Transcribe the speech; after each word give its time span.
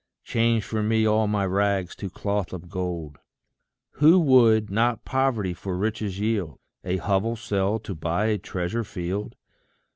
Change 0.23 0.63
for 0.63 0.81
me 0.81 1.05
all 1.05 1.27
my 1.27 1.45
rags 1.45 1.95
to 1.97 2.09
cloth 2.09 2.53
of 2.53 2.69
gold. 2.71 3.19
Who 3.99 4.19
would 4.19 4.71
not 4.71 5.05
poverty 5.05 5.53
for 5.53 5.77
riches 5.77 6.19
yield? 6.19 6.57
A 6.83 6.97
hovel 6.97 7.35
sell 7.35 7.77
to 7.81 7.93
buy 7.93 8.25
a 8.25 8.39
treasure 8.39 8.83
field? 8.83 9.35